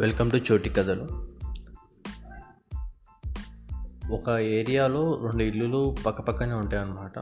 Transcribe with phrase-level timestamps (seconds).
[0.00, 1.06] Welcome to చోటి కథలు.
[4.12, 7.18] ఒక ఏరియాలో రెండు ఇల్లులు పక్కపక్కనే ఉంటాయి అన్నమాట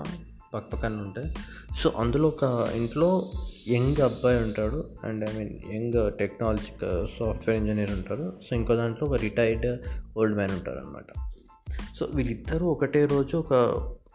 [0.55, 1.35] పక్కపక్కనే ఉంటాయి.
[1.83, 3.31] సో అందులో ఒక ఇంట్లో
[3.69, 4.91] యంగ్ అబ్బాయి ఉంటాడు.
[5.05, 6.73] And I mean young technology
[7.19, 8.33] software engineer ఉంటాడు.
[8.51, 9.81] సో ఇంకో దాంట్లో ఒక రిటైర్డ్
[10.19, 11.33] ఓల్డ్ మ్యాన్ ఉంటారు అనమాట
[11.97, 13.53] సో వీళ్ళిద్దరూ ఒకటే రోజు ఒక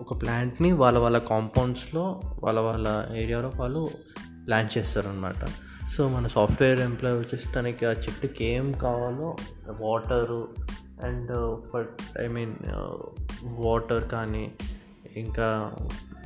[0.01, 3.89] ఒక ప్లాంట్ని వాళ్ళ వాళ్ళ కాంపౌండ్స్లో వాళ్ళ వాళ్ళ ఏరియాలో వాళ్ళు
[4.45, 5.49] ప్లాంట్ చేస్తారనమాట
[5.97, 9.35] సో మన సాఫ్ట్వేర్ ఎంప్లాయ్ వచ్చేసి తనకి ఆ చెట్టుకి ఏం కావాలో
[9.79, 10.47] water
[11.03, 11.61] and
[12.19, 12.55] I mean
[13.43, 14.51] water కానీ
[15.15, 15.75] ఇంకా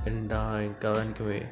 [0.07, 0.31] ఎండ
[0.63, 1.45] ఇంకా దానికి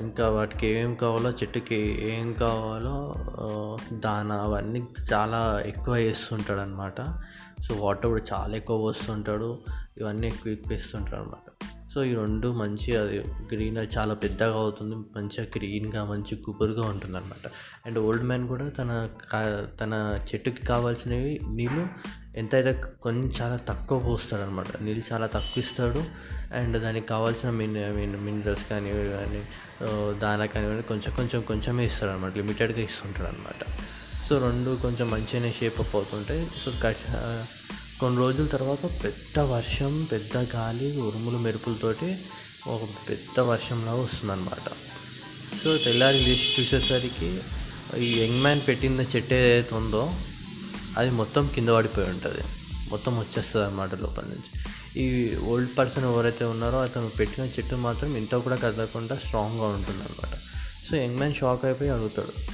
[0.00, 3.14] ఇంకా వాటికి ఏం కావాలో చెట్టుకి ఏం కావాలో
[3.92, 7.00] దాన అవన్నీ చాలా ఎక్కువ వేస్తుంటాడు అనమాట
[7.62, 9.58] సో వాటర్ కూడా చాలా ఎక్కువ పోస్తుంటాడు.
[9.98, 11.53] ఇవన్నీ ఎక్కువ ఇప్పిస్తుంటాడు అనమాట
[11.94, 13.18] సో ఈ రెండు మంచి అది
[13.54, 17.50] గ్రీన్ చాలా పెద్దగా అవుతుంది మంచిగా గ్రీన్గా మంచి గుబురుగా ఉంటుంది అనమాట
[17.86, 19.08] అండ్ ఓల్డ్ మ్యాన్ కూడా తన
[19.80, 21.86] తన చెట్టుకి కావాల్సినవి నీళ్ళు
[22.36, 26.04] ఎంతైతే కొంచెం చాలా తక్కువ పోస్తాడు అనమాట నీళ్ళు చాలా తక్కువ ఇస్తాడు.
[26.54, 29.42] అండ్ దానికి కావాల్సిన మిన్ మీన్ మినరల్స్ కానీ కానీ
[30.20, 33.64] దానా కానీ కొంచెం కొంచెం కొంచెమే ఇస్తాడు అనమాట లిమిటెడ్గా ఇస్తుంటాడు అనమాట
[34.28, 36.46] సో రెండు కొంచెం మంచిగానే షేప్ అప్ అవుతుంటాయి.
[36.46, 37.63] సో కట్-
[38.00, 42.18] కొన్ని రోజుల తర్వాత పెద్ద వర్షం పెద్ద గాలి ఉరుములు మెరుపులతోటి
[42.66, 44.68] ఒక పెద్ద వర్షంలాగా వస్తుందన్నమాట.
[45.64, 47.40] సో తెల్లారి లేచి చూసేసరికి
[47.98, 50.14] ఈ యంగ్ మ్యాన్ పెట్టిన చెట్టు ఏదైతే ఉందో
[50.98, 52.42] అది మొత్తం కింద పడిపోయి ఉంటుంది.
[52.88, 54.50] మొత్తం వచ్చేస్తుంది అనమాట లోపల నుంచి.
[55.00, 60.34] ఈ ఓల్డ్ పర్సన్ ఎవరైతే ఉన్నారో అతను పెట్టిన చెట్టు మాత్రం ఇంత కూడా కదలకుండా స్ట్రాంగ్గా ఉంటుంది అనమాట
[60.90, 62.53] సో యంగ్ మ్యాన్ షాక్ అయిపోయి అడుగుతాడు.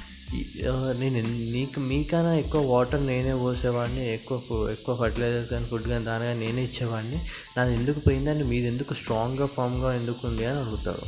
[0.98, 6.46] నేను నీకు మీకన్నా ఎక్కువ వాటర్ నేనే పోసేవాడిని ఎక్కువ ఎక్కువ ఫర్టిలైజర్స్ కానీ ఫుడ్ కానీ దాని కానీ
[6.46, 7.18] నేనే ఇచ్చేవాడిని.
[7.56, 11.04] నాది ఎందుకు పోయిందని మీది ఎందుకు స్ట్రాంగ్గా ఫామ్గా ఎందుకు ఉంది అని అడుగుతాడు.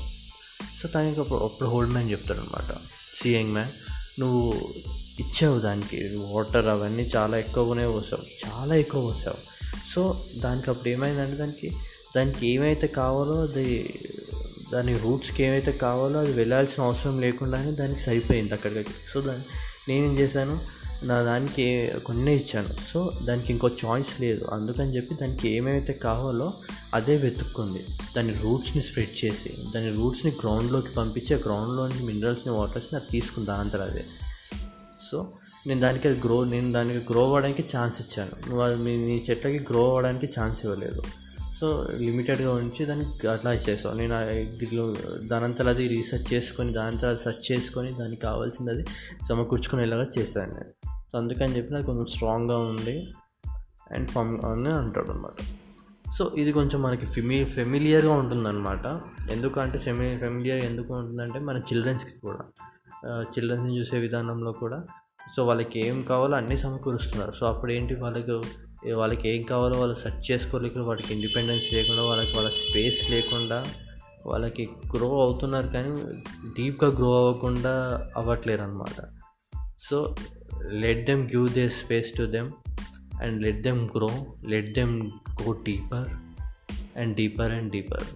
[0.82, 2.74] సో దానికి అప్పుడు అప్పుడు హోల్డ్ మ్యాన్ చెప్తాడు అనమాట
[3.22, 3.70] సీయింగ్ మ్యాన్
[4.20, 4.72] నువ్వు
[5.20, 9.40] ఇచ్చావు దానికి వాటర్ అవన్నీ చాలా ఎక్కువగానే పోసావు చాలా ఎక్కువ పోసావు.
[9.94, 11.70] సో దానికి అప్పుడు ఏమైందంటే దానికి
[12.16, 13.94] దానికి ఏమైతే కావాలో అది
[14.72, 19.44] దాని రూట్స్కి ఏమైతే కావాలో అది వెళ్ళాల్సిన అవసరం లేకుండానే దానికి సరిపోయింది అక్కడికి సో దాన్ని
[19.88, 20.82] నేనేం చేశాను?
[21.02, 22.68] నా దానికి కొన్ని ఇచ్చాను.
[22.92, 24.44] సో దానికి ఇంకో చాయిస్ లేదు.
[24.44, 26.52] అందుకని చెప్పి దానికి ఏమైతే కావాలో
[26.94, 27.84] అదే వెతుక్కుంది.
[28.16, 33.78] దాని రూట్స్ని స్ప్రెడ్ చేసి దాని రూట్స్ని గ్రౌండ్లోకి పంపించి ఆ గ్రౌండ్లోని మినరల్స్ని వాటర్స్ని అది తీసుకుంది దాంతో
[33.78, 34.04] అదే.
[35.10, 35.32] సో
[35.66, 38.48] నేను దానికి అది గ్రో నేను దానికి గ్రో అవ్వడానికి ఛాన్స్ ఇచ్చాను.
[38.48, 41.02] నువ్వు అది మీ చెట్లకి గ్రో అవ్వడానికి ఛాన్స్ ఇవ్వలేదు.
[41.62, 44.14] సో లిమిటెడ్గా ఉంచి దానికి అట్లా ఇచ్చేసావు నేను
[44.58, 44.84] దీనిలో
[45.26, 48.84] దానంతా అది రీసెర్చ్ చేసుకొని దానంతా సెర్చ్ చేసుకొని దానికి కావాల్సింది అది
[49.28, 50.72] సమకూర్చుకునేలాగా చేశాను నేను.
[51.12, 53.14] సో అందుకని చెప్పి నాకు కొంచెం స్ట్రాంగ్గా ఉంది.
[53.92, 55.38] అండ్ ఫమ్ అని అంటాడు అనమాట
[56.18, 58.86] సో ఇది కొంచెం మనకి ఫెమి ఫెమిలియర్గా ఉంటుందన్నమాట.
[59.30, 62.42] ఎందుకంటే సెమి ఫెమిలియర్ ఎందుకు ఉంటుందంటే మన చిల్డ్రన్స్కి కూడా.
[63.20, 64.84] చిల్డ్రన్స్ని చూసే విధానంలో కూడా.
[65.36, 67.32] సో వాళ్ళకి ఏం కావాలో అన్నీ సమకూరుస్తున్నారు.
[67.40, 68.42] సో అప్పుడు ఏంటి వాళ్ళకు
[68.90, 73.58] వాళ్ళకి ఏం కావాలో వాళ్ళు సెర్చ్ చేసుకోలేకుండా వాటికి ఇండిపెండెన్స్ లేకుండా వాళ్ళకి వాళ్ళ స్పేస్ లేకుండా
[74.26, 74.64] వాళ్ళకి
[74.96, 75.90] గ్రో అవుతున్నారు కానీ
[76.56, 77.72] డీప్గా గ్రో అవ్వకుండా
[78.16, 78.98] అవ్వట్లేరు అనమాట
[79.80, 79.98] so
[80.72, 82.50] let them give they space to them
[83.22, 84.10] and let them grow
[84.44, 84.94] let them
[85.42, 86.10] go deeper
[86.98, 88.06] and deeper and deeper